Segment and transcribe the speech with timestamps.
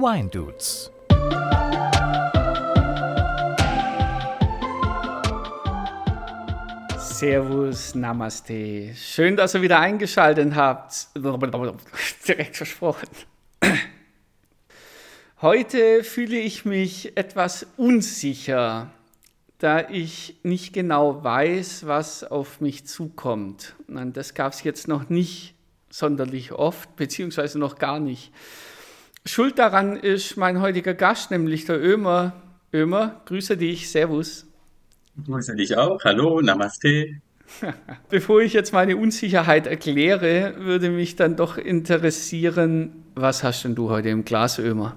[0.00, 0.90] Wine Dudes.
[6.96, 8.94] Servus, Namaste.
[8.94, 11.08] Schön, dass ihr wieder eingeschaltet habt.
[12.26, 13.08] Direkt versprochen.
[15.42, 18.90] Heute fühle ich mich etwas unsicher,
[19.58, 23.74] da ich nicht genau weiß, was auf mich zukommt.
[23.86, 25.54] Das gab es jetzt noch nicht
[25.90, 28.32] sonderlich oft, beziehungsweise noch gar nicht.
[29.26, 32.32] Schuld daran ist mein heutiger Gast, nämlich der Ömer.
[32.72, 34.46] Ömer, grüße dich, Servus.
[35.26, 36.02] Grüße dich auch.
[36.04, 37.20] Hallo, Namaste.
[38.08, 43.90] Bevor ich jetzt meine Unsicherheit erkläre, würde mich dann doch interessieren, was hast denn du
[43.90, 44.96] heute im Glas, Ömer?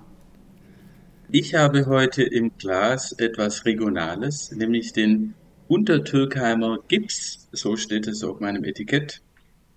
[1.30, 5.34] Ich habe heute im Glas etwas Regionales, nämlich den
[5.68, 9.22] Untertürkheimer Gips, so steht es auf meinem Etikett.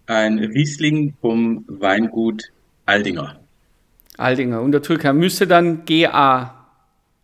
[0.07, 2.53] Ein Riesling vom Weingut
[2.85, 3.41] Aldinger.
[4.17, 6.67] Aldinger, Untertürkheim müsste dann GA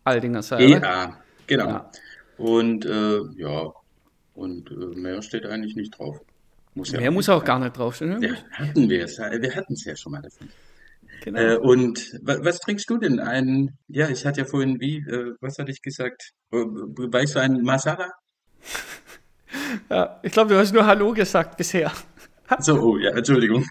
[0.04, 0.66] Aldinger sein.
[0.66, 1.18] GA, oder?
[1.46, 1.68] genau.
[1.68, 1.90] Ja.
[2.38, 3.72] Und äh, ja,
[4.34, 6.20] und äh, mehr steht eigentlich nicht drauf.
[6.74, 8.18] Muss ja mehr muss auch gar nicht draufstehen.
[8.18, 8.28] Ne?
[8.28, 9.18] Ja, hatten wir es.
[9.18, 10.48] Wir hatten es ja schon mal davon.
[11.22, 11.38] Genau.
[11.38, 13.20] Äh, und was, was, trinkst du denn?
[13.20, 16.32] Ein, ja, ich hatte ja vorhin, wie, äh, was hatte ich gesagt?
[16.50, 18.10] Äh, weißt du, ein Masala?
[19.90, 21.92] ja, ich glaube, du hast nur Hallo gesagt bisher.
[22.58, 23.64] so, oh ja, Entschuldigung.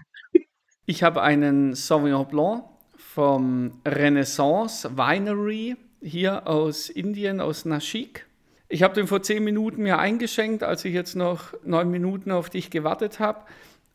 [0.86, 2.64] Ich habe einen Sauvignon Blanc
[3.14, 8.26] vom Renaissance Winery hier aus Indien, aus Nashik.
[8.68, 12.48] Ich habe den vor zehn Minuten mir eingeschenkt, als ich jetzt noch neun Minuten auf
[12.48, 13.40] dich gewartet habe.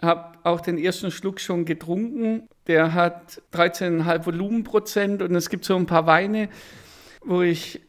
[0.04, 2.48] Habe auch den ersten Schluck schon getrunken.
[2.68, 6.50] Der hat 13,5 Volumenprozent und es gibt so ein paar Weine,
[7.26, 7.82] wo ich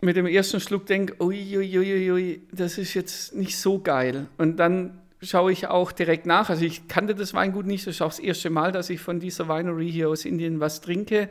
[0.00, 4.28] mit dem ersten Schluck denke, uiuiuiui, das ist jetzt nicht so geil.
[4.38, 6.50] Und dann schaue ich auch direkt nach.
[6.50, 9.20] Also ich kannte das Weingut nicht, das ist auch das erste Mal, dass ich von
[9.20, 11.28] dieser Winery hier aus Indien was trinke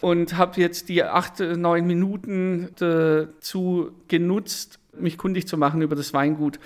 [0.00, 6.12] und habe jetzt die acht, neun Minuten dazu genutzt, mich kundig zu machen über das
[6.12, 6.58] Weingut.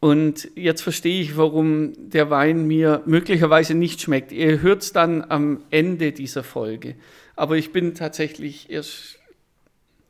[0.00, 4.32] Und jetzt verstehe ich, warum der Wein mir möglicherweise nicht schmeckt.
[4.32, 6.96] Ihr hört es dann am Ende dieser Folge.
[7.36, 9.18] Aber ich bin tatsächlich erst,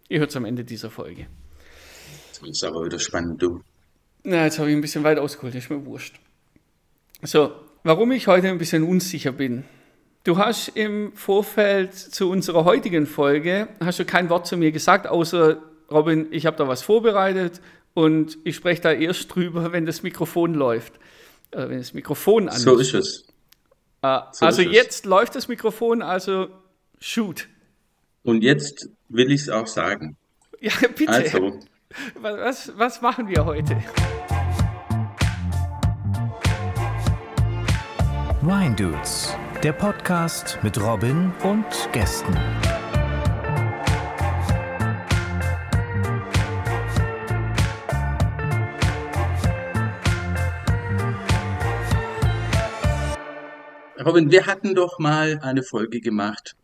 [0.09, 1.27] ihr hört es am Ende dieser Folge.
[2.31, 3.61] Das ist aber wieder spannend, du.
[4.25, 6.19] Na, jetzt habe ich ein bisschen weit ausgeholt, ist mir wurscht.
[7.23, 7.53] So,
[7.83, 9.65] warum ich heute ein bisschen unsicher bin.
[10.25, 15.07] Du hast im Vorfeld zu unserer heutigen Folge, hast du kein Wort zu mir gesagt,
[15.07, 15.59] außer,
[15.91, 17.61] Robin, ich habe da was vorbereitet
[17.93, 20.95] und ich spreche da erst drüber, wenn das Mikrofon läuft.
[21.51, 23.27] Äh, wenn das Mikrofon an So ist es.
[24.01, 25.05] Äh, so also ist jetzt es.
[25.05, 26.49] läuft das Mikrofon, also
[26.99, 27.47] shoot.
[28.23, 30.17] Und jetzt will ich es auch sagen.
[30.61, 31.13] Ja, bitte.
[31.13, 31.61] Also.
[32.21, 33.77] Was, was machen wir heute?
[38.43, 42.37] Wine Dudes der Podcast mit Robin und Gästen.
[54.05, 56.55] Robin, wir hatten doch mal eine Folge gemacht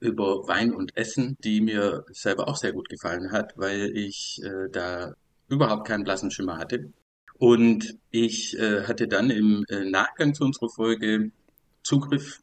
[0.00, 4.68] über Wein und Essen, die mir selber auch sehr gut gefallen hat, weil ich äh,
[4.70, 5.14] da
[5.48, 6.92] überhaupt keinen blassen Schimmer hatte.
[7.38, 11.30] Und ich äh, hatte dann im äh, Nachgang zu unserer Folge
[11.82, 12.40] Zugriff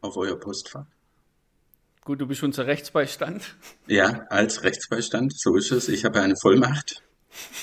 [0.00, 0.86] auf euer Postfach.
[2.04, 3.56] Gut, du bist unser Rechtsbeistand.
[3.86, 5.88] Ja, als Rechtsbeistand, so ist es.
[5.88, 7.02] Ich habe eine Vollmacht.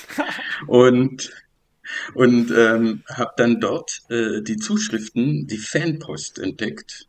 [0.66, 1.30] und
[2.14, 7.08] und ähm, habe dann dort äh, die Zuschriften, die Fanpost entdeckt.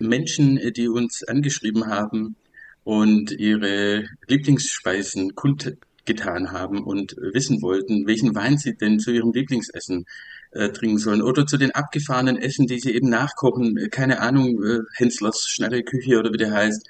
[0.00, 2.36] Menschen, die uns angeschrieben haben
[2.84, 10.06] und ihre Lieblingsspeisen kundgetan haben und wissen wollten, welchen Wein sie denn zu ihrem Lieblingsessen
[10.52, 11.22] äh, trinken sollen.
[11.22, 13.76] Oder zu den abgefahrenen Essen, die sie eben nachkochen.
[13.76, 16.86] Äh, keine Ahnung, äh, Henslers schnelle Küche oder wie der heißt.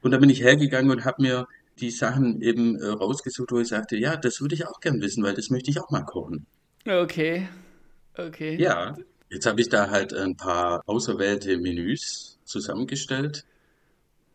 [0.00, 1.46] Und da bin ich hergegangen und habe mir
[1.80, 5.22] die Sachen eben äh, rausgesucht, wo ich sagte, ja, das würde ich auch gern wissen,
[5.22, 6.46] weil das möchte ich auch mal kochen.
[6.86, 7.48] Okay.
[8.16, 8.60] Okay.
[8.60, 8.96] Ja.
[9.32, 13.46] Jetzt habe ich da halt ein paar auserwählte Menüs zusammengestellt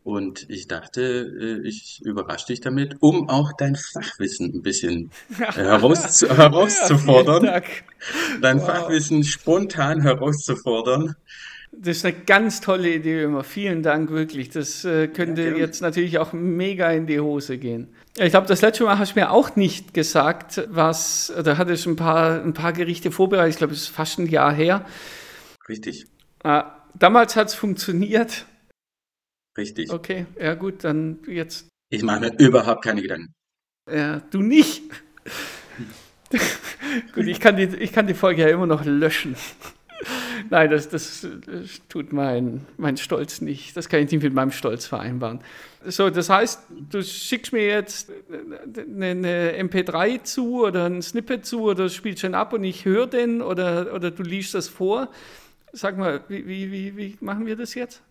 [0.02, 6.22] und ich dachte, äh, ich überrasche dich damit, um auch dein Fachwissen ein bisschen heraus,
[6.22, 7.44] herauszufordern.
[7.44, 7.62] Ja,
[8.40, 8.66] dein wow.
[8.66, 11.14] Fachwissen spontan herauszufordern.
[11.70, 13.44] Das ist eine ganz tolle Idee immer.
[13.44, 14.50] Vielen Dank, wirklich.
[14.50, 17.88] Das äh, könnte ja, jetzt natürlich auch mega in die Hose gehen.
[18.20, 21.86] Ich glaube, das letzte Mal hast du mir auch nicht gesagt, was, da hatte ich
[21.86, 23.54] ein paar, ein paar Gerichte vorbereitet.
[23.54, 24.84] Ich glaube, es ist fast ein Jahr her.
[25.68, 26.06] Richtig.
[26.42, 26.62] Äh,
[26.94, 28.44] damals hat es funktioniert.
[29.56, 29.92] Richtig.
[29.92, 31.68] Okay, ja gut, dann jetzt.
[31.90, 33.32] Ich mache mir überhaupt keine Gedanken.
[33.90, 34.82] Ja, du nicht.
[37.14, 39.36] gut, ich kann, die, ich kann die Folge ja immer noch löschen.
[40.50, 43.76] Nein, das, das, das, tut mein, mein Stolz nicht.
[43.76, 45.40] Das kann ich nicht mit meinem Stolz vereinbaren.
[45.84, 48.10] So, das heißt, du schickst mir jetzt
[48.76, 53.06] eine, eine MP3 zu oder ein Snippet zu oder spielst schon ab und ich höre
[53.06, 55.08] den oder, oder du liest das vor.
[55.72, 58.02] Sag mal, wie, wie, wie machen wir das jetzt?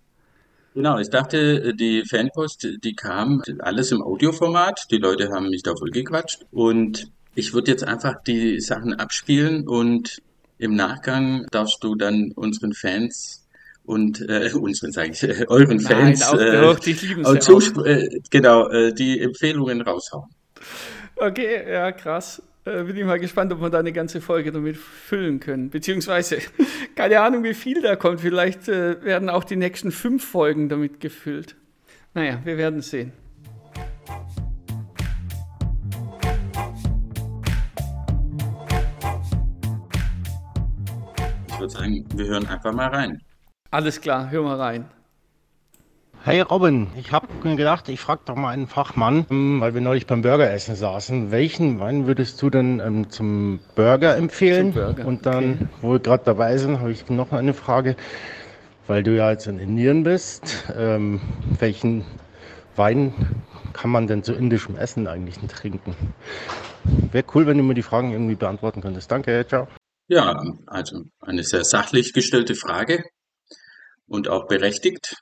[0.75, 4.91] Genau, ich dachte, die Fanpost, die kam alles im Audioformat.
[4.91, 6.45] Die Leute haben mich da voll gequatscht.
[6.51, 10.21] Und ich würde jetzt einfach die Sachen abspielen und
[10.57, 13.47] im Nachgang darfst du dann unseren Fans
[13.85, 17.91] und äh, unseren sage ich, äh, euren Fans Nein, auch, äh, auch, die lieben äh,
[17.91, 20.29] äh, genau äh, die Empfehlungen raushauen.
[21.15, 22.41] Okay, ja krass.
[22.65, 25.69] Äh, bin ich mal gespannt, ob wir da eine ganze Folge damit füllen können.
[25.69, 26.39] Beziehungsweise,
[26.95, 28.19] keine Ahnung, wie viel da kommt.
[28.19, 31.55] Vielleicht äh, werden auch die nächsten fünf Folgen damit gefüllt.
[32.13, 33.13] Naja, wir werden sehen.
[41.67, 43.21] Würde sagen, wir hören einfach mal rein.
[43.71, 44.85] Alles klar, hören wir rein.
[46.23, 49.81] Hey Robin, ich habe mir gedacht, ich frage doch mal einen Fachmann, ähm, weil wir
[49.81, 51.31] neulich beim Burgeressen saßen.
[51.31, 54.73] Welchen Wein würdest du denn ähm, zum Burger empfehlen?
[54.73, 55.05] Zum Burger.
[55.05, 55.67] Und dann, okay.
[55.81, 57.95] wo wir gerade dabei sind, habe ich noch eine Frage,
[58.87, 60.65] weil du ja jetzt in Indien bist.
[60.77, 61.21] Ähm,
[61.59, 62.03] welchen
[62.75, 63.13] Wein
[63.73, 65.95] kann man denn zu indischem Essen eigentlich trinken?
[67.11, 69.11] Wäre cool, wenn du mir die Fragen irgendwie beantworten könntest.
[69.11, 69.67] Danke, ciao.
[70.07, 73.03] Ja, also eine sehr sachlich gestellte Frage
[74.07, 75.15] und auch berechtigt.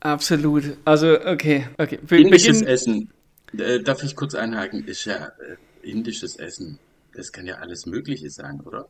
[0.00, 0.76] Absolut.
[0.84, 1.68] Also, okay.
[1.78, 1.98] okay.
[2.02, 2.66] Be indisches Beginn...
[2.66, 3.12] Essen,
[3.58, 6.78] äh, darf ich kurz einhaken, ist ja äh, indisches Essen.
[7.14, 8.88] Das kann ja alles Mögliche sein, oder?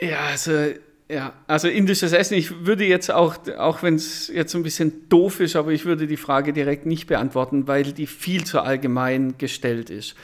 [0.00, 0.72] Ja, also,
[1.08, 2.34] ja, also indisches Essen.
[2.34, 6.06] Ich würde jetzt auch, auch wenn es jetzt ein bisschen doof ist, aber ich würde
[6.06, 10.14] die Frage direkt nicht beantworten, weil die viel zu allgemein gestellt ist.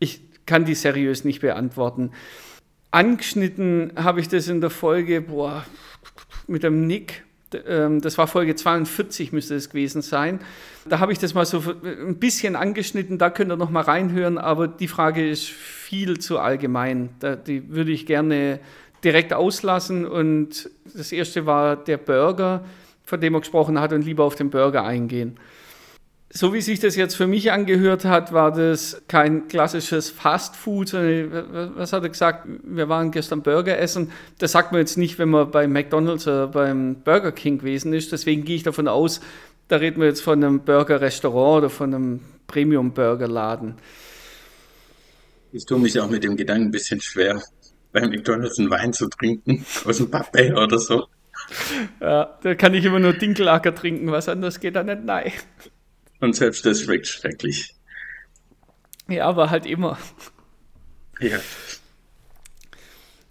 [0.00, 2.10] Ich kann die seriös nicht beantworten.
[2.92, 5.64] Angeschnitten habe ich das in der Folge, boah,
[6.46, 7.24] mit dem Nick
[7.66, 10.40] ähm, das war Folge 42 müsste es gewesen sein.
[10.84, 14.38] Da habe ich das mal so ein bisschen angeschnitten, da könnt ihr noch mal reinhören,
[14.38, 17.10] aber die Frage ist viel zu allgemein.
[17.46, 18.60] die würde ich gerne
[19.04, 22.64] direkt auslassen und das erste war der Burger,
[23.04, 25.36] von dem er gesprochen hat und lieber auf den Burger eingehen.
[26.34, 30.94] So wie sich das jetzt für mich angehört hat, war das kein klassisches Fast Food.
[30.94, 32.48] Was hat er gesagt?
[32.64, 34.10] Wir waren gestern Burger essen.
[34.38, 38.12] Das sagt man jetzt nicht, wenn man bei McDonald's oder beim Burger King gewesen ist.
[38.12, 39.20] Deswegen gehe ich davon aus,
[39.68, 43.74] da reden wir jetzt von einem Burger-Restaurant oder von einem Premium-Burger-Laden.
[45.52, 47.42] Ich tue mich auch mit dem Gedanken ein bisschen schwer,
[47.92, 51.08] bei McDonald's einen Wein zu trinken, aus dem Pappbecher oder so.
[52.00, 55.30] Ja, da kann ich immer nur Dinkelacker trinken, was anderes geht da nicht, nein.
[56.22, 57.74] Und selbst das schmeckt schrecklich.
[59.08, 59.98] Ja, aber halt immer.
[61.18, 61.38] Ja.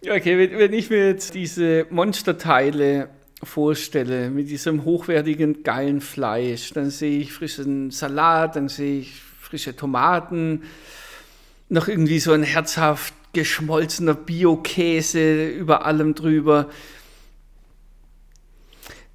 [0.04, 3.08] Okay, wenn, wenn ich mir jetzt diese Monsterteile
[3.42, 9.74] vorstelle, mit diesem hochwertigen, geilen Fleisch, dann sehe ich frischen Salat, dann sehe ich frische
[9.74, 10.64] Tomaten,
[11.70, 16.70] noch irgendwie so ein herzhaft geschmolzener Bio-Käse über allem drüber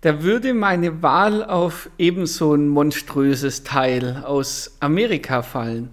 [0.07, 5.91] da würde meine Wahl auf ebenso ein monströses Teil aus Amerika fallen.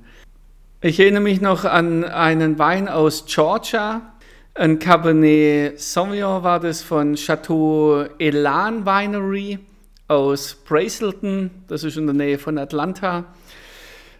[0.81, 4.13] Ich erinnere mich noch an einen Wein aus Georgia,
[4.53, 9.57] ein Cabernet Sauvignon war das von Chateau Elan Winery
[10.07, 13.25] aus Brazelton, das ist in der Nähe von Atlanta.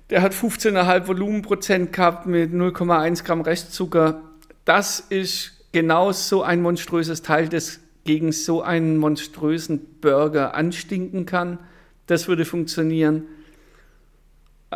[0.10, 4.24] Der hat 15,5 Volumenprozent gehabt mit 0,1 Gramm Restzucker.
[4.66, 11.60] Das ist genau so ein monströses Teil, das gegen so einen monströsen Burger anstinken kann.
[12.08, 13.28] Das würde funktionieren.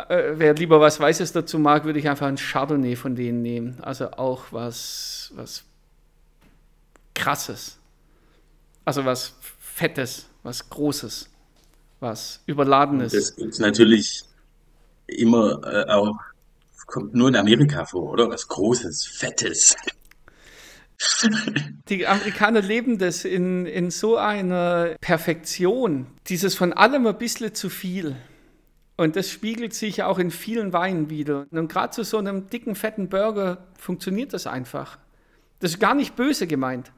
[0.08, 3.78] Äh, wer lieber was Weißes dazu mag, würde ich einfach ein Chardonnay von denen nehmen.
[3.82, 5.64] Also auch was, was
[7.14, 7.78] Krasses.
[8.84, 11.28] Also was Fettes, was Großes,
[12.00, 13.12] was Überladenes.
[13.12, 14.22] Das ist natürlich
[15.06, 16.16] immer äh, auch,
[16.86, 18.30] kommt nur in Amerika vor, oder?
[18.30, 19.76] Was Großes, Fettes.
[21.88, 27.70] Die Amerikaner leben das in, in so einer Perfektion, dieses von allem ein bisschen zu
[27.70, 28.16] viel.
[28.96, 31.46] Und das spiegelt sich auch in vielen Weinen wieder.
[31.50, 34.98] Und gerade zu so einem dicken, fetten Burger funktioniert das einfach.
[35.60, 36.90] Das ist gar nicht böse gemeint.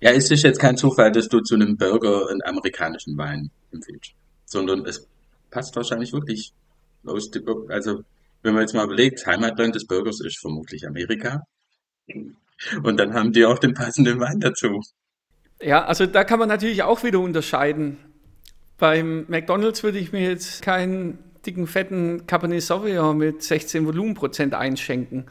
[0.00, 4.14] Ja, es ist jetzt kein Zufall, dass du zu einem Burger einen amerikanischen Wein empfiehlst,
[4.44, 5.06] sondern es
[5.50, 6.52] passt wahrscheinlich wirklich
[7.04, 8.02] aus dem, also
[8.42, 11.42] wenn man jetzt mal überlegt, Heimatland des Burgers ist vermutlich Amerika.
[12.82, 14.82] Und dann haben die auch den passenden Wein dazu.
[15.60, 17.98] Ja, also da kann man natürlich auch wieder unterscheiden.
[18.78, 25.26] Beim McDonald's würde ich mir jetzt keinen dicken, fetten Cabernet Sauvignon mit 16 Volumenprozent einschenken,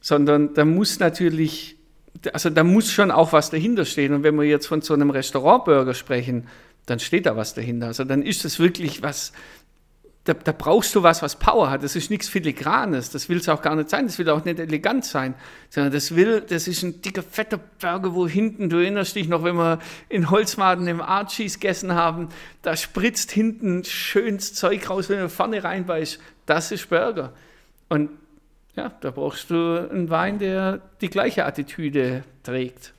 [0.00, 1.78] sondern da muss natürlich
[2.32, 4.12] also da muss schon auch was dahinter stehen.
[4.12, 6.48] Und wenn wir jetzt von so einem Restaurantburger sprechen,
[6.86, 7.86] dann steht da was dahinter.
[7.86, 9.32] Also dann ist das wirklich was,
[10.28, 11.82] da, da, brauchst du was, was Power hat.
[11.82, 13.08] Das ist nichts Filigranes.
[13.08, 14.06] Das will es auch gar nicht sein.
[14.06, 15.34] Das will auch nicht elegant sein.
[15.70, 19.42] Sondern das will, das ist ein dicker, fetter Burger, wo hinten, du erinnerst dich noch,
[19.42, 19.78] wenn wir
[20.10, 22.28] in Holzmaden im Archies gegessen haben,
[22.60, 26.20] da spritzt hinten schönes Zeug raus, wenn du vorne reinbeißt.
[26.44, 27.32] Das ist Burger.
[27.88, 28.10] Und
[28.76, 32.92] ja, da brauchst du einen Wein, der die gleiche Attitüde trägt.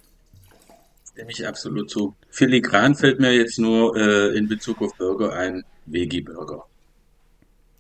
[1.12, 2.16] Stimme ich absolut zu.
[2.32, 6.69] Filigran fällt mir jetzt nur äh, in Bezug auf Burger ein, Veggie-Burger.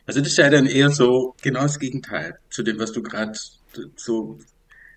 [0.09, 3.33] Also das ist ja dann eher so genau das Gegenteil zu dem, was du gerade
[3.95, 4.39] so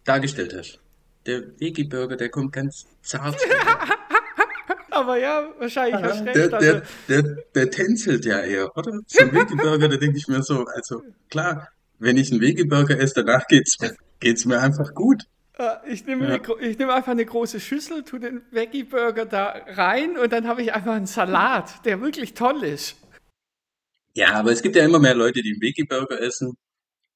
[0.06, 0.80] dargestellt hast.
[1.26, 3.36] Der Veggie-Burger, der kommt ganz zart.
[4.90, 6.34] Aber ja, wahrscheinlich ja, hast recht.
[6.34, 6.58] Der, also.
[6.66, 9.00] der, der, der, tänzelt ja eher, oder?
[9.06, 13.22] So ein Veggie-Burger, da denke ich mir so, also klar, wenn ich einen Veggie-Burger esse,
[13.22, 13.76] danach geht's,
[14.18, 15.24] geht's mir einfach gut.
[15.86, 16.36] Ich nehme, ja.
[16.36, 20.62] eine, ich nehme einfach eine große Schüssel, tue den Veggie-Burger da rein und dann habe
[20.62, 22.96] ich einfach einen Salat, der wirklich toll ist.
[24.14, 26.56] Ja, aber es gibt ja immer mehr Leute, die einen Veggie-Burger essen.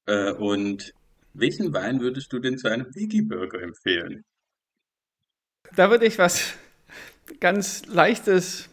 [0.07, 0.93] Äh, und
[1.33, 4.23] welchen Wein würdest du denn zu einem Veggie-Burger empfehlen?
[5.75, 6.53] Da würde ich was
[7.39, 8.69] ganz Leichtes,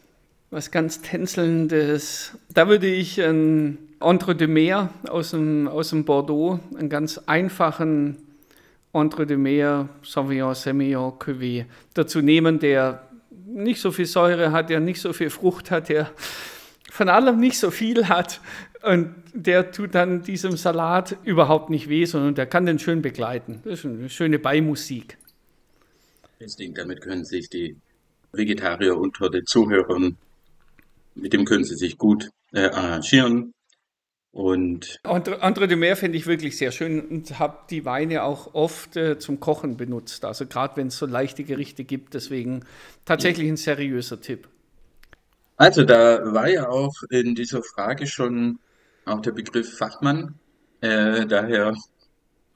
[0.50, 2.33] was ganz Tänzelndes.
[2.52, 8.16] Da würde ich ein Entre de Mer aus dem, aus dem Bordeaux, einen ganz einfachen
[8.93, 13.07] Entre de Mer Sauvignon Semillon Cuvée dazu nehmen, der
[13.47, 16.11] nicht so viel Säure hat, der nicht so viel Frucht hat, der
[16.94, 18.40] von allem nicht so viel hat
[18.84, 23.60] und der tut dann diesem Salat überhaupt nicht weh, sondern der kann den schön begleiten.
[23.64, 25.18] Das ist eine schöne Beimusik.
[26.38, 27.76] Ich denke, damit können sich die
[28.30, 30.16] Vegetarier unter den Zuhörern,
[31.16, 33.54] mit dem können sie sich gut äh, arrangieren.
[34.30, 38.96] Und Entre de Mer finde ich wirklich sehr schön und habe die Weine auch oft
[38.96, 40.24] äh, zum Kochen benutzt.
[40.24, 42.64] Also gerade wenn es so leichte Gerichte gibt, deswegen
[43.04, 44.46] tatsächlich ein seriöser Tipp.
[45.56, 48.58] Also da war ja auch in dieser Frage schon
[49.04, 50.34] auch der Begriff Fachmann.
[50.80, 51.75] Äh, daher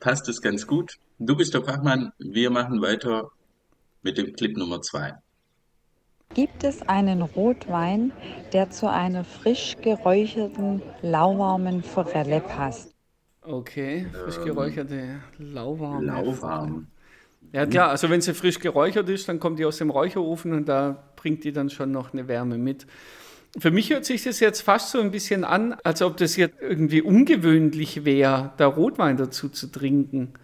[0.00, 0.94] passt es ganz gut.
[1.18, 2.12] Du bist der Fachmann.
[2.18, 3.30] Wir machen weiter
[4.02, 5.14] mit dem Clip Nummer zwei.
[6.34, 8.12] Gibt es einen Rotwein,
[8.52, 12.94] der zu einer frisch geräucherten, lauwarmen Forelle passt?
[13.42, 16.04] Okay, frisch geräucherte, lauwarme.
[16.04, 16.88] Lauwarm.
[17.52, 20.68] Ja klar, also wenn sie frisch geräuchert ist, dann kommt die aus dem Räucherofen und
[20.68, 22.86] da bringt die dann schon noch eine Wärme mit.
[23.58, 26.60] Für mich hört sich das jetzt fast so ein bisschen an, als ob das jetzt
[26.60, 30.34] irgendwie ungewöhnlich wäre, da Rotwein dazu zu trinken.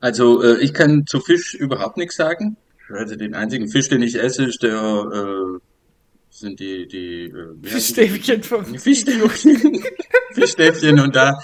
[0.00, 2.56] Also äh, ich kann zu Fisch überhaupt nichts sagen.
[2.88, 5.58] Also den einzigen Fisch, den ich esse, ist der äh,
[6.30, 9.82] sind die die äh, Fischstäbchen vom Fischstäbchen.
[10.32, 11.38] Fischstäbchen und da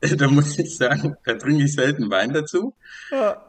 [0.00, 2.74] da muss ich sagen, da trinke ich selten Wein dazu.
[3.10, 3.47] Ja.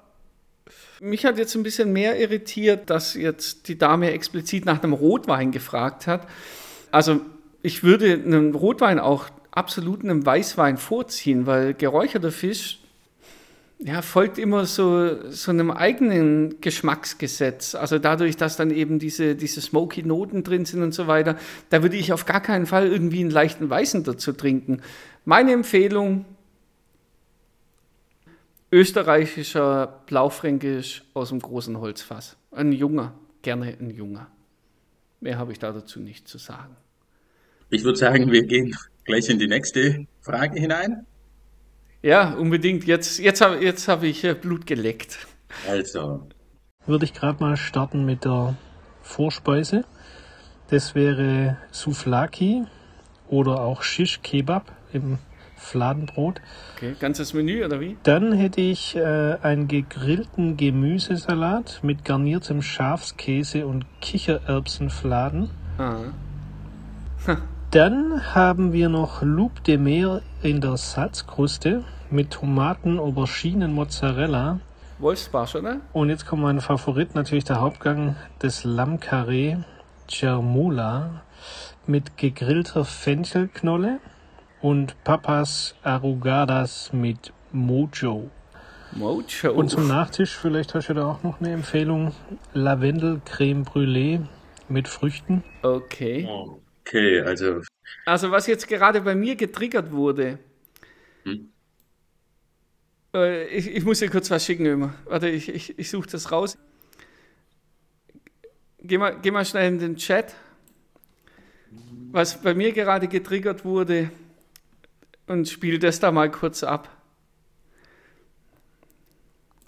[1.02, 5.52] Mich hat jetzt ein bisschen mehr irritiert, dass jetzt die Dame explizit nach einem Rotwein
[5.52, 6.28] gefragt hat.
[6.92, 7.22] Also
[7.62, 12.80] ich würde einen Rotwein auch absolut einem Weißwein vorziehen, weil geräucherter Fisch
[13.82, 17.76] ja, folgt immer so, so einem eigenen Geschmacksgesetz.
[17.76, 21.38] Also dadurch, dass dann eben diese, diese smoky Noten drin sind und so weiter,
[21.70, 24.82] da würde ich auf gar keinen Fall irgendwie einen leichten Weißen dazu trinken.
[25.24, 26.26] Meine Empfehlung,
[28.72, 32.38] österreichischer Blaufränkisch aus dem großen Holzfass.
[32.52, 34.28] Ein junger, gerne ein junger.
[35.20, 36.76] Mehr habe ich da dazu nicht zu sagen.
[37.70, 41.06] Ich würde sagen, wir gehen gleich in die nächste Frage hinein.
[42.02, 42.86] Ja, unbedingt.
[42.86, 45.28] Jetzt, jetzt habe jetzt hab ich äh, Blut geleckt.
[45.68, 46.28] Also.
[46.86, 48.56] Würde ich gerade mal starten mit der
[49.02, 49.84] Vorspeise.
[50.70, 52.64] Das wäre Souflaki
[53.28, 55.18] oder auch Shish Kebab im
[55.60, 56.42] Fladenbrot.
[56.76, 57.98] Okay, ganzes Menü oder wie?
[58.04, 65.50] Dann hätte ich äh, einen gegrillten Gemüsesalat mit garniertem Schafskäse und Kichererbsenfladen.
[65.78, 65.98] Ah.
[67.72, 74.60] Dann haben wir noch Loup de Mer in der Salzkruste mit Tomaten, Auberginen, Mozzarella.
[74.98, 75.78] Wolfsbarsch, oder?
[75.94, 79.58] Und jetzt kommt mein Favorit, natürlich der Hauptgang, des Lammkarree
[80.10, 81.22] Cermola
[81.86, 84.00] mit gegrillter Fenchelknolle
[84.62, 88.30] und Papas Arrugadas mit Mojo.
[88.94, 89.54] Mojo.
[89.54, 92.14] Und zum Nachtisch, vielleicht hast du da auch noch eine Empfehlung:
[92.54, 94.22] Lavendel Creme Brûlée
[94.68, 95.44] mit Früchten.
[95.62, 96.28] Okay.
[96.82, 97.62] Okay, also.
[98.06, 100.40] Also, was jetzt gerade bei mir getriggert wurde.
[101.24, 101.50] Hm?
[103.14, 104.94] Äh, ich, ich, muss dir kurz was schicken, immer.
[105.06, 106.58] Warte, ich, ich, ich suche das raus.
[108.82, 110.36] Geh mal, geh mal schnell in den Chat.
[112.12, 114.10] Was bei mir gerade getriggert wurde,
[115.30, 116.90] und spiele das da mal kurz ab.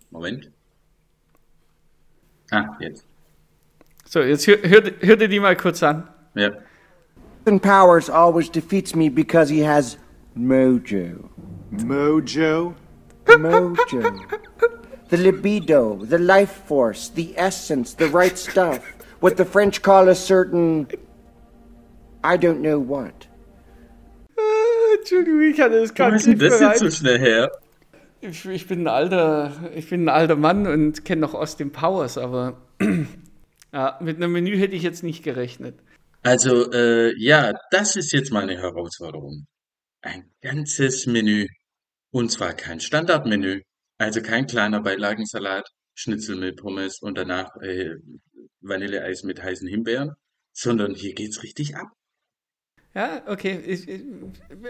[0.10, 0.52] Moment.
[2.52, 3.06] Ah, jetzt.
[4.06, 6.10] So, jetzt hör, hör, hör dir die mal kurz an.
[6.36, 6.52] Ja.
[7.46, 9.98] Powers always defeats me because he has
[10.36, 11.30] mojo.
[11.72, 12.76] Mojo?
[13.26, 14.20] Mojo.
[15.10, 18.80] the libido, the life force, the essence, the right stuff.
[19.22, 20.88] What the French call a certain.
[22.24, 23.28] I don't know what.
[25.02, 27.52] Entschuldigung, ich hatte das gerade Wo ist denn das jetzt so schnell her?
[28.22, 32.20] Ich, ich, bin ein alter, ich bin ein alter Mann und kenne noch Austin Powers,
[32.20, 32.62] aber
[33.74, 35.80] ja, mit einem Menü hätte ich jetzt nicht gerechnet.
[36.22, 39.48] Also, äh, ja, das ist jetzt meine Herausforderung.
[40.02, 41.48] Ein ganzes Menü.
[42.12, 43.62] Und zwar kein Standardmenü.
[43.98, 47.96] Also kein kleiner Beilagensalat, Schnitzel mit Pommes und danach äh,
[48.60, 50.12] Vanilleeis mit heißen Himbeeren,
[50.54, 51.88] sondern hier geht's richtig ab.
[52.94, 53.60] Ja, okay.
[53.66, 54.02] Ich, ich,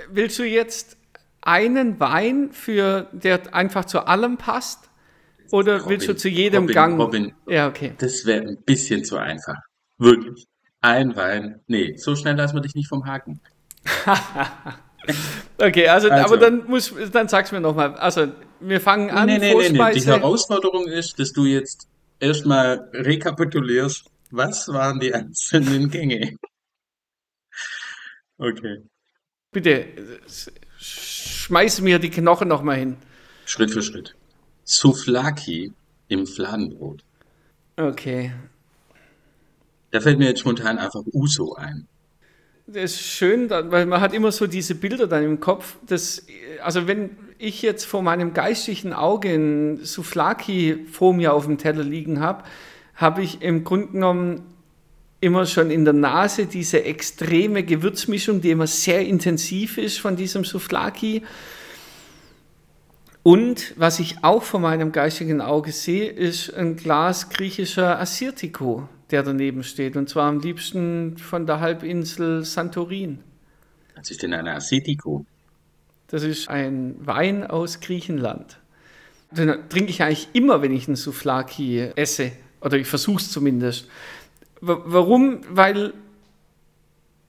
[0.10, 0.98] willst du jetzt
[1.42, 4.90] einen Wein, für der einfach zu allem passt?
[5.52, 7.00] Oder Robin, willst du zu jedem Robin, Gang?
[7.00, 7.94] Robin, ja, okay.
[7.98, 9.56] Das wäre ein bisschen zu einfach.
[9.98, 10.46] Wirklich.
[10.82, 11.62] Ein Wein.
[11.68, 13.40] Nee, so schnell lassen wir dich nicht vom Haken.
[15.58, 17.96] okay, also, also, aber dann muss, dann sag's mir nochmal.
[17.96, 18.28] Also,
[18.60, 19.26] wir fangen an.
[19.26, 19.94] Nee, nee, nee, nee.
[19.94, 21.88] Die Herausforderung ist, dass du jetzt
[22.20, 26.36] erstmal rekapitulierst, was waren die einzelnen Gänge.
[28.42, 28.82] Okay.
[29.52, 29.86] Bitte,
[30.80, 32.98] schmeiß mir die Knochen nochmal hin.
[33.46, 34.16] Schritt für Schritt.
[34.64, 35.72] Souflaki
[36.08, 37.04] im Fladenbrot.
[37.78, 38.32] Okay.
[39.92, 41.88] Da fällt mir jetzt spontan einfach Uso ein.
[42.66, 45.78] Das ist schön, weil man hat immer so diese Bilder dann im Kopf.
[45.86, 46.26] Dass,
[46.64, 51.84] also wenn ich jetzt vor meinem geistigen Auge ein Souflaki vor mir auf dem Teller
[51.84, 52.44] liegen habe,
[52.96, 54.51] habe ich im Grunde genommen
[55.22, 60.44] immer schon in der Nase diese extreme Gewürzmischung, die immer sehr intensiv ist von diesem
[60.44, 61.22] Souflaki.
[63.24, 69.22] Und was ich auch vor meinem geistigen Auge sehe, ist ein Glas griechischer Assyrtiko, der
[69.22, 69.96] daneben steht.
[69.96, 73.20] Und zwar am liebsten von der Halbinsel Santorin.
[73.96, 75.24] Was ist denn ein Assyrtiko?
[76.08, 78.58] Das ist ein Wein aus Griechenland.
[79.30, 82.32] Den trinke ich eigentlich immer, wenn ich einen Souflaki esse.
[82.60, 83.88] Oder ich versuche es zumindest.
[84.62, 85.42] Warum?
[85.50, 85.94] Weil,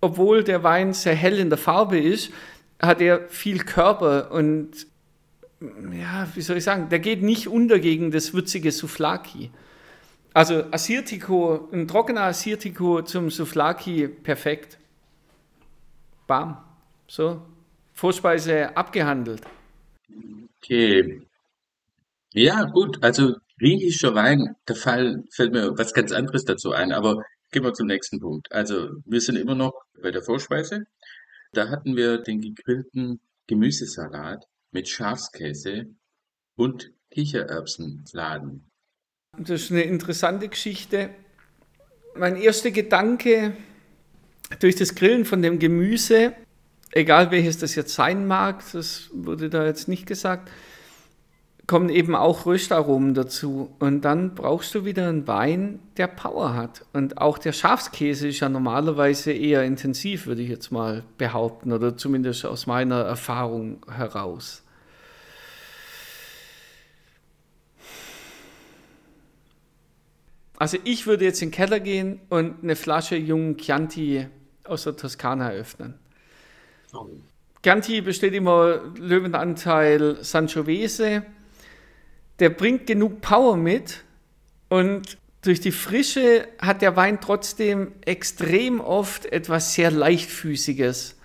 [0.01, 2.31] obwohl der Wein sehr hell in der Farbe ist,
[2.81, 4.87] hat er viel Körper und
[5.92, 9.51] ja, wie soll ich sagen, der geht nicht unter gegen das würzige Souflaki.
[10.35, 14.79] Also Assyrtiko, ein trockener Assyrtiko zum Souflaki, perfekt.
[16.27, 16.57] Bam.
[17.07, 17.42] So,
[17.92, 19.42] Vorspeise abgehandelt.
[20.59, 21.23] Okay.
[22.33, 27.22] Ja, gut, also griechischer Wein, da fall, fällt mir was ganz anderes dazu ein, aber
[27.53, 28.51] gehen wir zum nächsten Punkt.
[28.51, 29.72] Also wir sind immer noch
[30.03, 30.85] bei der Vorspeise.
[31.53, 35.85] Da hatten wir den gegrillten Gemüsesalat mit Schafskäse
[36.57, 38.68] und Kichererbsenfladen.
[39.38, 41.11] Das ist eine interessante Geschichte.
[42.16, 43.57] Mein erster Gedanke
[44.59, 46.35] durch das Grillen von dem Gemüse,
[46.90, 50.51] egal welches das jetzt sein mag, das wurde da jetzt nicht gesagt,
[51.66, 53.75] kommen eben auch Röstaromen dazu.
[53.79, 56.85] Und dann brauchst du wieder einen Wein, der Power hat.
[56.92, 61.96] Und auch der Schafskäse ist ja normalerweise eher intensiv, würde ich jetzt mal behaupten, oder
[61.96, 64.62] zumindest aus meiner Erfahrung heraus.
[70.62, 74.29] Also ich würde jetzt in den Keller gehen und eine Flasche jungen Chianti
[74.64, 75.94] aus der Toskana öffnen.
[77.64, 81.25] Chianti besteht immer Löwenanteil Sangiovese.
[82.38, 84.03] Der bringt genug Power mit
[84.68, 91.16] und durch die Frische hat der Wein trotzdem extrem oft etwas sehr leichtfüßiges,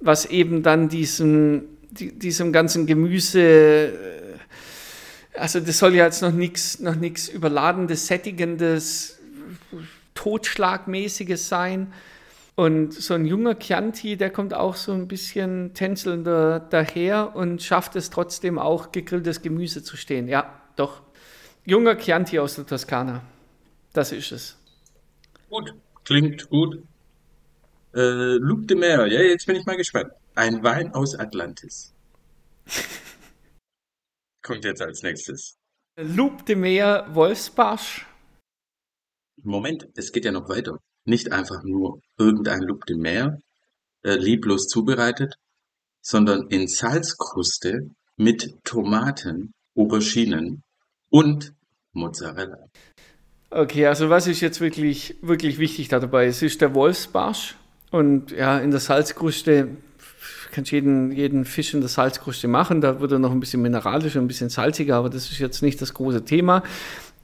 [0.00, 3.92] was eben dann diesem, diesem ganzen Gemüse
[5.38, 6.96] also das soll ja jetzt noch nichts noch
[7.32, 9.18] überladendes, sättigendes,
[10.14, 11.92] totschlagmäßiges sein.
[12.56, 17.96] Und so ein junger Chianti, der kommt auch so ein bisschen tänzelnder daher und schafft
[17.96, 20.26] es trotzdem auch, gegrilltes Gemüse zu stehen.
[20.26, 21.02] Ja, doch.
[21.66, 23.22] Junger Chianti aus der Toskana.
[23.92, 24.58] Das ist es.
[25.50, 26.82] Gut, klingt gut.
[27.94, 30.12] Äh, Luc de Mer, ja, jetzt bin ich mal gespannt.
[30.34, 31.94] Ein Wein aus Atlantis.
[34.42, 35.58] kommt jetzt als nächstes?
[35.98, 38.06] Loup de Meer Wolfsbarsch.
[39.42, 40.78] Moment, es geht ja noch weiter.
[41.06, 43.40] Nicht einfach nur irgendein Loup de Meer,
[44.02, 45.36] äh, lieblos zubereitet,
[46.02, 50.62] sondern in Salzkruste mit Tomaten, Auberginen
[51.10, 51.54] und
[51.92, 52.68] Mozzarella.
[53.50, 56.26] Okay, also was ist jetzt wirklich, wirklich wichtig dabei?
[56.26, 57.56] Es ist der Wolfsbarsch
[57.90, 59.68] und ja, in der Salzkruste
[60.52, 62.80] kannst jeden, jeden Fisch in der Salzkruste machen.
[62.80, 65.80] Da wird er noch ein bisschen mineralischer, ein bisschen salziger, aber das ist jetzt nicht
[65.80, 66.62] das große Thema.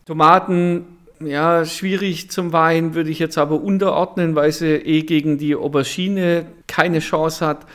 [0.05, 0.85] Tomaten,
[1.27, 6.47] ja, schwierig zum Wein, würde ich jetzt aber unterordnen, weil sie eh gegen die Aubergine
[6.67, 7.67] keine Chance hat.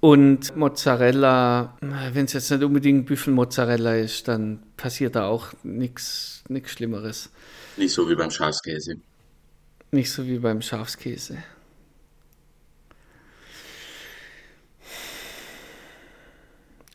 [0.00, 1.76] Und Mozzarella,
[2.12, 7.30] wenn es jetzt nicht unbedingt Büffelmozzarella ist, dann passiert da auch nichts Schlimmeres.
[7.76, 8.96] Nicht so wie beim Schafskäse.
[9.90, 11.38] Nicht so wie beim Schafskäse.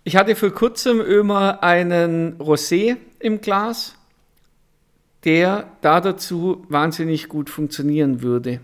[0.05, 3.95] Ich hatte vor kurzem immer einen Rosé im Glas,
[5.25, 8.59] der da dazu wahnsinnig gut funktionieren würde.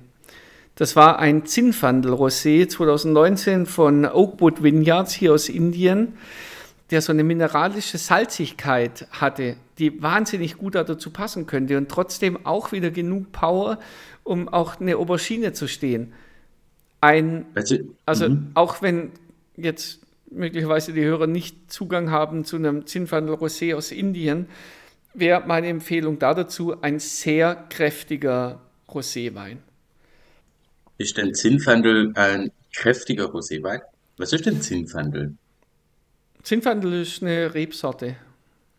[0.75, 6.13] Das war ein Zinfandel Rosé 2019 von Oakwood Vineyards hier aus Indien,
[6.91, 12.71] der so eine mineralische Salzigkeit hatte, die wahnsinnig gut dazu passen könnte und trotzdem auch
[12.71, 13.79] wieder genug Power,
[14.23, 16.13] um auch eine Aubergine zu stehen.
[17.01, 17.45] Ein,
[18.05, 18.51] also mhm.
[18.53, 19.11] auch wenn
[19.55, 19.99] jetzt
[20.31, 24.47] möglicherweise die Hörer nicht Zugang haben zu einem Zinfandel Rosé aus Indien,
[25.13, 29.57] wäre meine Empfehlung da dazu ein sehr kräftiger Roséwein.
[30.97, 33.81] Ist denn Zinfandel ein kräftiger Roséwein?
[34.17, 35.35] Was ist denn Zinfandel?
[36.43, 38.17] Zinfandel ist eine Rebsorte.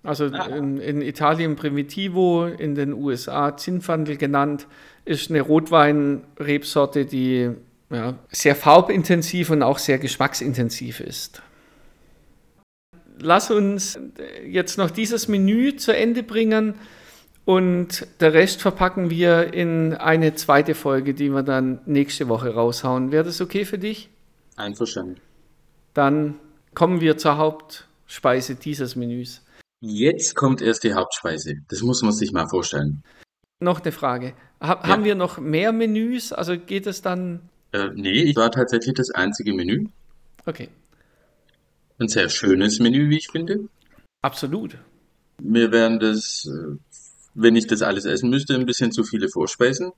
[0.02, 0.46] Also ah.
[0.46, 4.66] in, in, Italien Primitivo, in den USA Zinfandel genannt,
[5.04, 7.50] ist eine Rotwein-Rebsorte, die
[7.90, 11.42] ja, sehr farbintensiv und auch sehr geschmacksintensiv ist.
[13.20, 13.98] Lass uns
[14.46, 16.74] jetzt noch dieses Menü zu Ende bringen
[17.44, 23.12] und der Rest verpacken wir in eine zweite Folge, die wir dann nächste Woche raushauen.
[23.12, 24.09] Wäre das okay für dich?
[24.56, 25.16] Einverstanden.
[25.94, 26.38] Dann
[26.74, 29.44] kommen wir zur Hauptspeise dieses Menüs.
[29.80, 31.54] Jetzt kommt erst die Hauptspeise.
[31.68, 33.02] Das muss man sich mal vorstellen.
[33.61, 34.35] Noch eine Frage.
[34.61, 34.88] Ha ja.
[34.88, 36.33] Haben wir noch mehr Menüs?
[36.33, 39.87] Also geht es dann äh, nee, ich war tatsächlich das einzige Menü.
[40.46, 40.68] Okay.
[42.00, 43.68] Ein sehr schönes Menü, wie ich finde.
[44.22, 44.78] Absolut.
[45.38, 46.76] Mir wären das, äh,
[47.34, 49.92] wenn ich das alles essen müsste, ein bisschen zu viele Vorspeisen.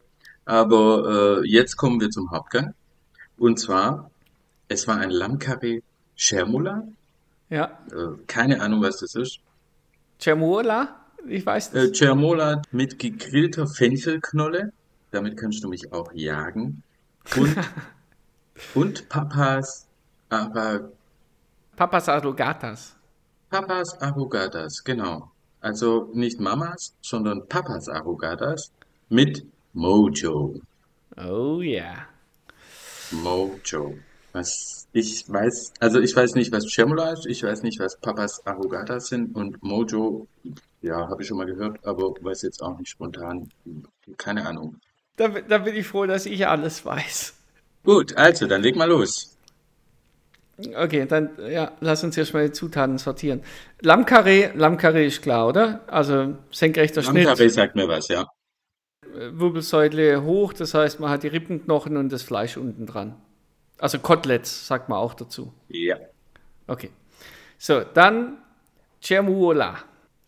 [0.44, 2.74] Aber äh, jetzt kommen wir zum Hauptgang.
[3.38, 4.10] Und zwar,
[4.66, 5.82] es war ein Lammkarree
[6.16, 6.88] Chermoula.
[7.50, 7.78] Ja.
[7.92, 9.38] Äh, keine Ahnung, was das ist.
[10.18, 11.06] Chermoula?
[11.28, 12.00] Ich weiß das.
[12.00, 14.72] Äh, mit gegrillter Fenchelknolle.
[15.12, 16.82] Damit kannst du mich auch jagen.
[17.36, 17.56] Und,
[18.74, 19.86] und Papas
[20.30, 20.90] Arag
[21.82, 22.94] Papas Arrogatas.
[23.50, 25.32] Papas Arrogatas, genau.
[25.60, 28.70] Also nicht Mamas, sondern Papas Arrogatas
[29.08, 30.60] mit Mojo.
[31.16, 31.82] Oh ja.
[31.82, 32.06] Yeah.
[33.10, 33.98] Mojo.
[34.32, 38.46] Was ich weiß, also ich weiß nicht, was Chermola ist, ich weiß nicht, was Papas
[38.46, 40.28] Arrogatas sind und Mojo,
[40.82, 43.48] ja, habe ich schon mal gehört, aber weiß jetzt auch nicht spontan.
[44.18, 44.76] Keine Ahnung.
[45.16, 47.34] Da, da bin ich froh, dass ich alles weiß.
[47.82, 49.31] Gut, also, dann leg mal los.
[50.76, 53.42] Okay, dann ja, lass uns erstmal die Zutaten sortieren.
[53.80, 55.80] Lammkarree, Lammkarree ist klar, oder?
[55.86, 57.24] Also senkrechter Schnitt.
[57.24, 58.26] Lammkarree sagt mir was, ja.
[59.14, 63.16] Wirbelsäule hoch, das heißt, man hat die Rippenknochen und das Fleisch unten dran.
[63.78, 65.52] Also Koteletts, sagt man auch dazu.
[65.68, 65.96] Ja.
[66.66, 66.90] Okay.
[67.58, 68.38] So, dann
[69.02, 69.78] Cermuola.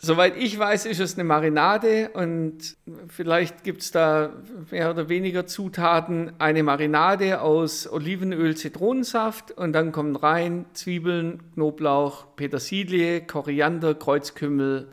[0.04, 2.76] Soweit ich weiß, ist es eine Marinade und
[3.08, 4.34] vielleicht gibt es da
[4.70, 6.32] mehr oder weniger Zutaten.
[6.38, 14.88] Eine Marinade aus Olivenöl, Zitronensaft und dann kommen rein Zwiebeln, Knoblauch, Petersilie, Koriander, Kreuzkümmel,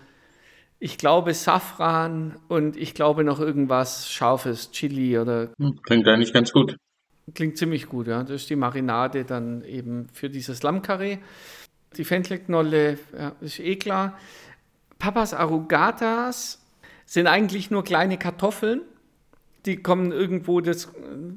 [0.80, 5.50] ich glaube Safran und ich glaube noch irgendwas Scharfes, Chili oder.
[5.60, 6.78] Hm, klingt eigentlich ganz gut.
[7.36, 8.24] Klingt ziemlich gut, ja.
[8.24, 11.18] Das ist die Marinade dann eben für dieses Lammkarree.
[11.98, 14.18] Die Fenchelknolle ja, ist eh klar.
[15.02, 16.60] Papas Arrogatas
[17.06, 18.82] sind eigentlich nur kleine Kartoffeln.
[19.66, 20.90] Die kommen irgendwo, das,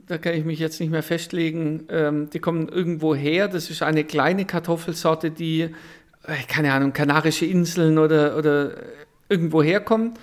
[0.06, 3.48] da kann ich mich jetzt nicht mehr festlegen, ähm, die kommen irgendwo her.
[3.48, 8.72] Das ist eine kleine Kartoffelsorte, die, äh, keine Ahnung, Kanarische Inseln oder, oder
[9.30, 10.18] irgendwo herkommt.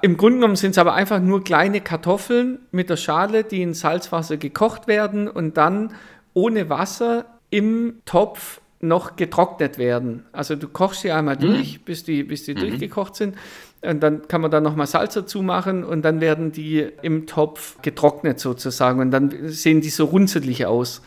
[0.00, 3.74] Im Grunde genommen sind es aber einfach nur kleine Kartoffeln mit der Schale, die in
[3.74, 5.92] Salzwasser gekocht werden und dann
[6.34, 10.24] ohne Wasser im Topf noch getrocknet werden.
[10.32, 11.40] Also du kochst sie einmal mhm.
[11.40, 12.60] durch, bis die, bis die mhm.
[12.60, 13.36] durchgekocht sind.
[13.82, 17.80] Und dann kann man da nochmal Salz dazu machen und dann werden die im Topf
[17.82, 19.00] getrocknet sozusagen.
[19.00, 21.02] Und dann sehen die so runzelig aus.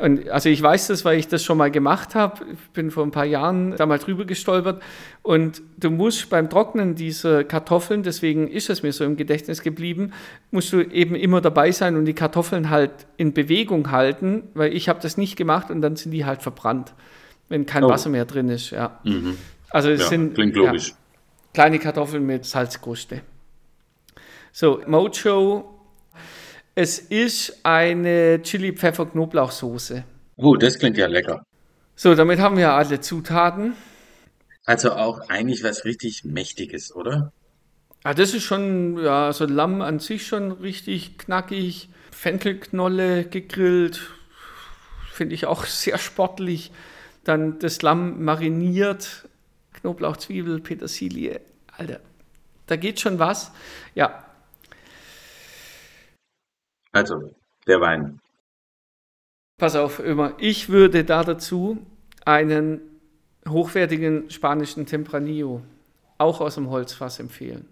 [0.00, 2.44] Und also ich weiß das, weil ich das schon mal gemacht habe.
[2.52, 4.80] Ich bin vor ein paar Jahren da mal drüber gestolpert.
[5.22, 10.12] Und du musst beim Trocknen dieser Kartoffeln, deswegen ist es mir so im Gedächtnis geblieben,
[10.50, 14.88] musst du eben immer dabei sein und die Kartoffeln halt in Bewegung halten, weil ich
[14.88, 16.94] habe das nicht gemacht und dann sind die halt verbrannt
[17.48, 17.88] wenn kein oh.
[17.88, 18.70] Wasser mehr drin ist.
[18.70, 19.00] Ja.
[19.04, 19.36] Mhm.
[19.70, 20.90] Also es ja, sind klingt logisch.
[20.90, 20.94] Ja,
[21.54, 23.22] kleine Kartoffeln mit Salzkruste.
[24.52, 25.74] So, Mojo.
[26.74, 30.04] Es ist eine Chili-Pfeffer-Knoblauchsoße.
[30.36, 31.44] Oh, das klingt ja lecker.
[31.96, 33.72] So, damit haben wir alle Zutaten.
[34.64, 37.32] Also auch eigentlich was richtig Mächtiges, oder?
[38.04, 41.88] Ah, das ist schon, ja, so Lamm an sich schon richtig knackig.
[42.12, 44.00] Fenkelknolle gegrillt,
[45.12, 46.70] finde ich auch sehr sportlich.
[47.28, 49.28] Dann das Lamm mariniert,
[49.74, 51.42] Knoblauch, Zwiebel, Petersilie.
[51.76, 52.00] Alter,
[52.64, 53.52] da geht schon was.
[53.94, 54.24] Ja.
[56.90, 57.34] Also,
[57.66, 58.18] der Wein.
[59.58, 60.36] Pass auf, immer.
[60.38, 61.84] Ich würde da dazu
[62.24, 62.80] einen
[63.46, 65.60] hochwertigen spanischen Tempranillo,
[66.16, 67.68] auch aus dem Holzfass, empfehlen.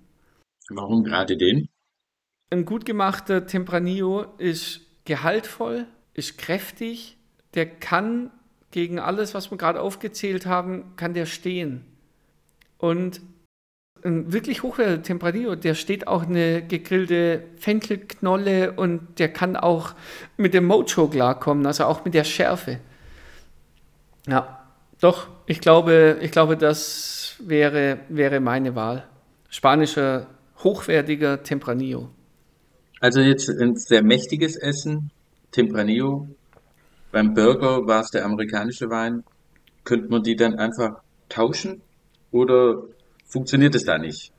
[0.68, 1.70] Warum gerade den?
[2.50, 7.16] Ein gut gemachter Tempranillo ist gehaltvoll, ist kräftig,
[7.54, 8.30] der kann
[8.76, 11.82] gegen alles, was wir gerade aufgezählt haben, kann der stehen.
[12.76, 13.22] Und
[14.04, 19.94] ein wirklich hochwertiger Tempranillo, der steht auch eine gegrillte Fenkelknolle und der kann auch
[20.36, 22.80] mit dem Mojo klarkommen, also auch mit der Schärfe.
[24.26, 24.62] Ja,
[25.00, 29.06] doch, ich glaube, ich glaube, das wäre, wäre meine Wahl.
[29.48, 30.26] Spanischer,
[30.62, 32.10] hochwertiger Tempranillo.
[33.00, 35.10] Also jetzt ein sehr mächtiges Essen,
[35.50, 36.28] Tempranillo.
[37.16, 39.24] Beim Burger war es der amerikanische Wein.
[39.84, 41.00] Könnte man die dann einfach
[41.30, 41.80] tauschen
[42.30, 42.82] oder
[43.24, 44.32] funktioniert es da nicht?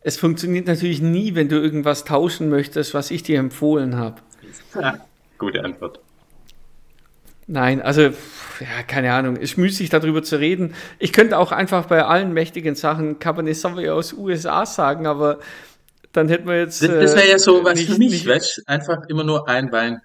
[0.00, 4.22] Es funktioniert natürlich nie, wenn du irgendwas tauschen möchtest, was ich dir empfohlen habe.
[5.38, 5.98] Gute Antwort.
[7.48, 10.72] Nein, also, ja, keine Ahnung, ist müßig darüber zu reden.
[11.00, 15.40] Ich könnte auch einfach bei allen mächtigen Sachen Cabernet Sauvignon aus USA sagen, aber
[16.12, 16.80] dann hätten wir jetzt.
[16.80, 19.48] Das, das wäre ja so äh, was nicht, für mich, nicht, weißt Einfach immer nur
[19.48, 20.00] ein Wein.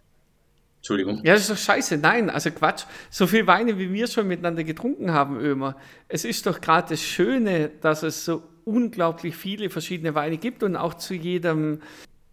[0.81, 1.21] Entschuldigung.
[1.23, 1.99] Ja, das ist doch scheiße.
[1.99, 2.85] Nein, also Quatsch.
[3.11, 5.77] So viel Weine, wie wir schon miteinander getrunken haben, Ömer.
[6.07, 10.75] Es ist doch gerade das Schöne, dass es so unglaublich viele verschiedene Weine gibt und
[10.75, 11.81] auch zu jedem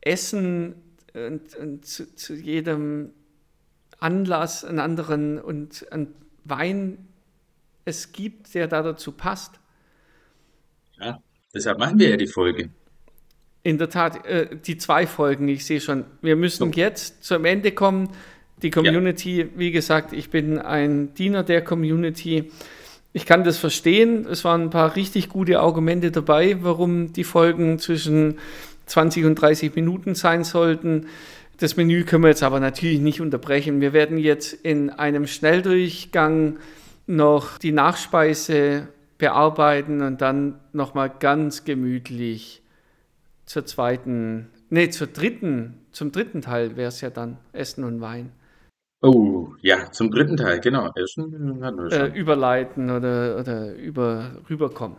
[0.00, 0.76] Essen
[1.12, 3.10] und, und zu, zu, jedem
[3.98, 7.06] Anlass einen anderen und einen Wein
[7.84, 9.60] es gibt, der da dazu passt.
[10.98, 12.70] Ja, deshalb machen wir ja die Folge.
[13.62, 16.06] In der Tat, äh, die zwei Folgen, ich sehe schon.
[16.22, 16.78] Wir müssen so.
[16.78, 18.10] jetzt zum Ende kommen.
[18.62, 19.46] Die Community, ja.
[19.56, 22.50] wie gesagt, ich bin ein Diener der Community.
[23.12, 24.26] Ich kann das verstehen.
[24.30, 28.38] Es waren ein paar richtig gute Argumente dabei, warum die Folgen zwischen
[28.86, 31.06] 20 und 30 Minuten sein sollten.
[31.58, 33.80] Das Menü können wir jetzt aber natürlich nicht unterbrechen.
[33.80, 36.58] Wir werden jetzt in einem Schnelldurchgang
[37.06, 42.62] noch die Nachspeise bearbeiten und dann nochmal ganz gemütlich
[43.44, 48.30] zur zweiten, nee, zur dritten, zum dritten Teil wäre es ja dann Essen und Wein.
[49.00, 50.90] Oh, ja, zum dritten Teil, genau.
[50.96, 54.96] Essen äh, überleiten oder, oder über, rüberkommen.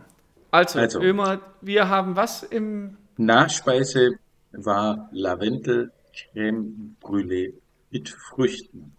[0.50, 2.96] Also, also, Ömer, wir haben was im.
[3.18, 4.12] Nachspeise
[4.52, 7.52] war Lavendel Creme Brûlée
[7.90, 8.92] mit Früchten.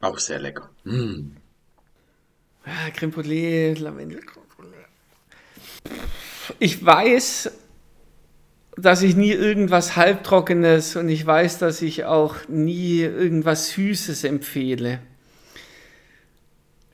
[0.00, 0.68] Auch sehr lecker.
[0.84, 1.36] Mm.
[2.64, 5.94] Ah, Creme Brûlée, Lavendel Creme Brûlée.
[6.58, 7.52] Ich weiß,
[8.80, 15.00] dass ich nie irgendwas Halbtrockenes und ich weiß, dass ich auch nie irgendwas Süßes empfehle.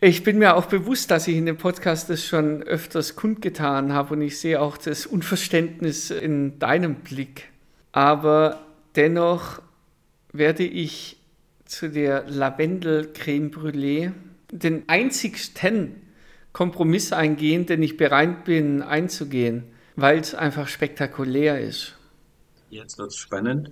[0.00, 4.14] Ich bin mir auch bewusst, dass ich in dem Podcast das schon öfters kundgetan habe
[4.14, 7.48] und ich sehe auch das Unverständnis in deinem Blick.
[7.92, 8.60] Aber
[8.96, 9.60] dennoch
[10.32, 11.18] werde ich
[11.66, 14.12] zu der Lavendel Creme Brûlée
[14.50, 15.96] den einzigsten
[16.52, 19.64] Kompromiss eingehen, den ich bereit bin einzugehen
[19.96, 21.96] weil es einfach spektakulär ist.
[22.70, 23.70] Jetzt wird es spannend.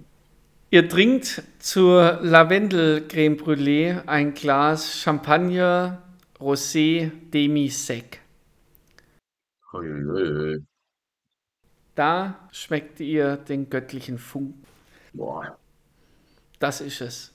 [0.71, 6.03] Ihr trinkt zur Lavendel Creme Brûlée ein Glas Champagner
[6.41, 8.21] Rosé Demi-Sec.
[11.95, 14.65] Da schmeckt ihr den göttlichen Funken.
[15.13, 15.59] Boah.
[16.59, 17.33] Das ist es.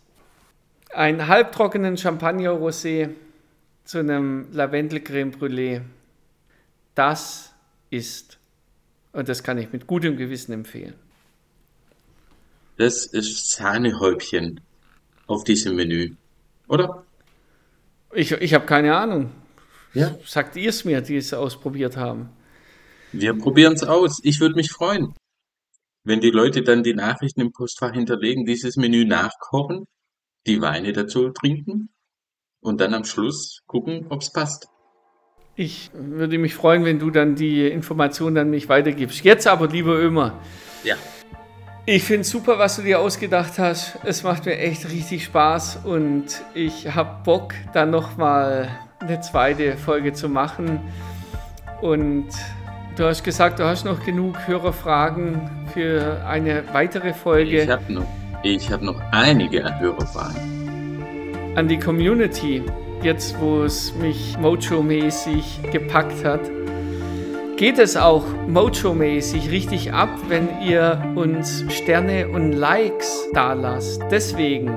[0.93, 3.09] Ein halbtrockenen Champagner Rosé
[3.83, 5.81] zu einem Lavendel Creme Brûlée.
[6.95, 7.53] Das
[7.89, 8.36] ist
[9.17, 10.93] und das kann ich mit gutem Gewissen empfehlen.
[12.77, 14.61] Das ist Sahnehäubchen
[15.25, 16.13] auf diesem Menü,
[16.67, 17.03] oder?
[18.13, 19.31] Ich, ich habe keine Ahnung.
[19.95, 20.15] Ja?
[20.23, 22.29] Sagt ihr es mir, die es ausprobiert haben?
[23.11, 24.19] Wir probieren es aus.
[24.21, 25.15] Ich würde mich freuen,
[26.03, 29.85] wenn die Leute dann die Nachrichten im Postfach hinterlegen, dieses Menü nachkochen,
[30.45, 31.89] die Weine dazu trinken
[32.59, 34.67] und dann am Schluss gucken, ob es passt.
[35.59, 39.23] Ich würde mich freuen, wenn du dann die Informationen an mich weitergibst.
[39.23, 40.33] Jetzt aber, lieber Ömer.
[40.83, 40.93] Ja.
[41.87, 43.97] Ich finde es super, was du dir ausgedacht hast.
[44.03, 50.13] Es macht mir echt richtig Spaß und ich habe Bock, dann nochmal eine zweite Folge
[50.13, 50.79] zu machen.
[51.81, 52.27] Und
[52.95, 57.63] du hast gesagt, du hast noch genug Hörerfragen für eine weitere Folge.
[57.63, 58.05] Ich habe noch,
[58.43, 61.55] hab noch einige Hörerfragen.
[61.55, 62.61] An die Community
[63.03, 66.41] jetzt wo es mich Mojo-mäßig gepackt hat.
[67.57, 74.01] geht es auch Mojo-mäßig richtig ab, wenn ihr uns Sterne und Likes da lasst.
[74.11, 74.71] Deswegen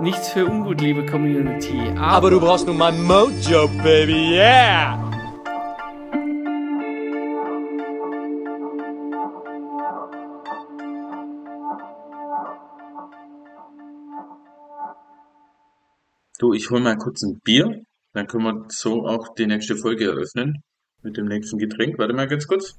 [0.00, 1.80] nichts für ungut, liebe Community.
[1.96, 5.11] Aber, aber du brauchst nun mal Mojo, Baby, yeah!
[16.42, 20.06] Du, ich hol mal kurz ein Bier, dann können wir so auch die nächste Folge
[20.06, 20.64] eröffnen
[21.00, 22.00] mit dem nächsten Getränk.
[22.00, 22.76] Warte mal ganz kurz.